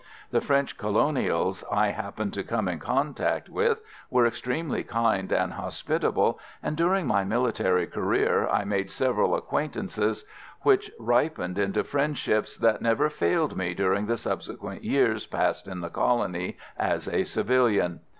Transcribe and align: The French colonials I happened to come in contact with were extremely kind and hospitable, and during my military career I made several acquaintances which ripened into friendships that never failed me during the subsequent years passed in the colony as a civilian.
The 0.31 0.41
French 0.41 0.79
colonials 0.79 1.63
I 1.71 1.89
happened 1.89 2.33
to 2.33 2.43
come 2.43 2.67
in 2.67 2.79
contact 2.79 3.49
with 3.49 3.81
were 4.09 4.25
extremely 4.25 4.81
kind 4.83 5.31
and 5.31 5.53
hospitable, 5.53 6.39
and 6.63 6.75
during 6.75 7.05
my 7.05 7.23
military 7.23 7.85
career 7.85 8.47
I 8.49 8.63
made 8.63 8.89
several 8.89 9.35
acquaintances 9.35 10.25
which 10.63 10.89
ripened 10.97 11.59
into 11.59 11.83
friendships 11.83 12.57
that 12.57 12.81
never 12.81 13.11
failed 13.11 13.55
me 13.55 13.75
during 13.75 14.07
the 14.07 14.17
subsequent 14.17 14.83
years 14.83 15.27
passed 15.27 15.67
in 15.67 15.81
the 15.81 15.89
colony 15.91 16.57
as 16.79 17.07
a 17.07 17.23
civilian. 17.23 17.99